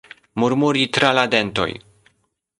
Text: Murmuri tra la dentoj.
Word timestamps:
Murmuri 0.43 0.85
tra 0.95 1.13
la 1.19 1.27
dentoj. 1.35 1.69